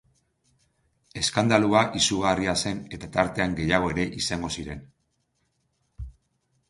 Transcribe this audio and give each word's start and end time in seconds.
Eskandalua 1.23 1.83
izugarria 1.99 2.55
zen 2.65 2.79
eta 2.97 3.11
tartean 3.17 3.55
gehiago 3.63 3.93
ere 3.97 4.07
izango 4.23 4.51
ziren... 4.59 4.83